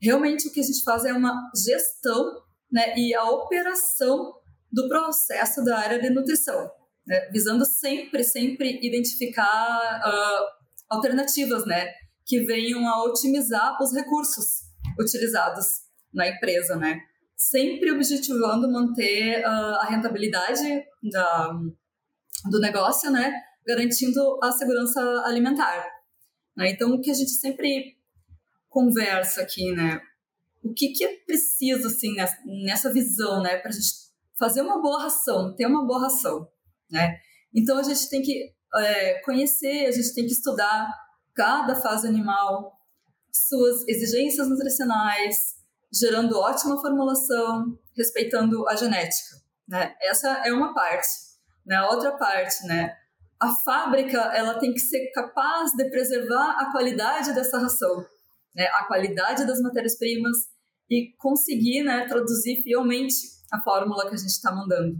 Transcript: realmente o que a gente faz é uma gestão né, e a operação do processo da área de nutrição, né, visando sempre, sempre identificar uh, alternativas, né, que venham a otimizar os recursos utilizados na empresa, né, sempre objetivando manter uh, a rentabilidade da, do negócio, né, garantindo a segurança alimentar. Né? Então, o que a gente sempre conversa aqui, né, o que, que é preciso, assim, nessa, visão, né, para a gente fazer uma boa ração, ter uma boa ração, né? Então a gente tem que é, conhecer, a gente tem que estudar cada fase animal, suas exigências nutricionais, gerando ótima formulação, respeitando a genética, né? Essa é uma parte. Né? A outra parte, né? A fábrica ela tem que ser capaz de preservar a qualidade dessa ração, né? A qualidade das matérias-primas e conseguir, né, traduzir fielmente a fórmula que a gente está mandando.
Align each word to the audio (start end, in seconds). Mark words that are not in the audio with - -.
realmente 0.00 0.48
o 0.48 0.52
que 0.52 0.60
a 0.60 0.62
gente 0.62 0.82
faz 0.82 1.04
é 1.04 1.12
uma 1.12 1.50
gestão 1.54 2.42
né, 2.70 2.94
e 2.96 3.14
a 3.14 3.24
operação 3.24 4.34
do 4.70 4.88
processo 4.88 5.64
da 5.64 5.78
área 5.78 5.98
de 5.98 6.10
nutrição, 6.10 6.70
né, 7.06 7.28
visando 7.32 7.64
sempre, 7.64 8.22
sempre 8.22 8.78
identificar 8.86 10.00
uh, 10.04 10.46
alternativas, 10.90 11.64
né, 11.66 11.92
que 12.26 12.40
venham 12.40 12.86
a 12.86 13.04
otimizar 13.04 13.76
os 13.82 13.94
recursos 13.94 14.68
utilizados 14.98 15.66
na 16.12 16.28
empresa, 16.28 16.76
né, 16.76 17.00
sempre 17.36 17.90
objetivando 17.90 18.70
manter 18.70 19.42
uh, 19.44 19.76
a 19.80 19.86
rentabilidade 19.86 20.84
da, 21.10 21.52
do 22.50 22.60
negócio, 22.60 23.10
né, 23.10 23.32
garantindo 23.66 24.38
a 24.42 24.52
segurança 24.52 25.00
alimentar. 25.24 25.86
Né? 26.56 26.70
Então, 26.70 26.90
o 26.90 27.00
que 27.00 27.10
a 27.10 27.14
gente 27.14 27.30
sempre 27.30 27.97
conversa 28.68 29.42
aqui, 29.42 29.72
né, 29.72 30.00
o 30.62 30.72
que, 30.72 30.88
que 30.88 31.04
é 31.04 31.16
preciso, 31.24 31.86
assim, 31.86 32.14
nessa, 32.64 32.92
visão, 32.92 33.42
né, 33.42 33.56
para 33.58 33.70
a 33.70 33.72
gente 33.72 33.88
fazer 34.38 34.60
uma 34.62 34.80
boa 34.80 35.02
ração, 35.02 35.54
ter 35.56 35.66
uma 35.66 35.86
boa 35.86 36.02
ração, 36.02 36.48
né? 36.90 37.18
Então 37.54 37.78
a 37.78 37.82
gente 37.82 38.08
tem 38.08 38.22
que 38.22 38.54
é, 38.76 39.20
conhecer, 39.22 39.86
a 39.86 39.90
gente 39.90 40.14
tem 40.14 40.26
que 40.26 40.32
estudar 40.32 40.88
cada 41.34 41.74
fase 41.74 42.06
animal, 42.06 42.78
suas 43.32 43.86
exigências 43.88 44.48
nutricionais, 44.48 45.56
gerando 45.92 46.38
ótima 46.38 46.80
formulação, 46.80 47.78
respeitando 47.96 48.68
a 48.68 48.76
genética, 48.76 49.36
né? 49.66 49.94
Essa 50.02 50.42
é 50.44 50.52
uma 50.52 50.74
parte. 50.74 51.08
Né? 51.66 51.76
A 51.76 51.90
outra 51.90 52.12
parte, 52.16 52.66
né? 52.66 52.96
A 53.40 53.54
fábrica 53.54 54.18
ela 54.34 54.58
tem 54.58 54.72
que 54.72 54.80
ser 54.80 55.10
capaz 55.12 55.72
de 55.72 55.88
preservar 55.90 56.58
a 56.58 56.72
qualidade 56.72 57.34
dessa 57.34 57.58
ração, 57.58 58.04
né? 58.58 58.66
A 58.74 58.84
qualidade 58.84 59.46
das 59.46 59.62
matérias-primas 59.62 60.36
e 60.90 61.14
conseguir, 61.16 61.84
né, 61.84 62.06
traduzir 62.08 62.62
fielmente 62.62 63.14
a 63.52 63.62
fórmula 63.62 64.08
que 64.08 64.14
a 64.14 64.18
gente 64.18 64.30
está 64.30 64.50
mandando. 64.52 64.98